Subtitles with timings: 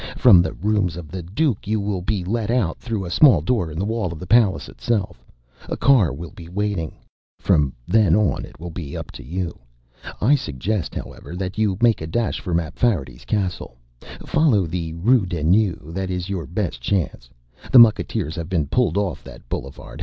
[0.17, 3.69] From the rooms of the Duke you will be let out through a small door
[3.69, 5.23] in the wall of the palace itself.
[5.69, 6.93] A car will be waiting.
[7.39, 9.59] "From then on it will be up to you.
[10.19, 13.77] I suggest, however, that you make a dash for Mapfarity's castle.
[14.25, 17.29] Follow the Rue des Nues; that is your best chance.
[17.71, 19.99] The mucketeers have been pulled off that boulevard.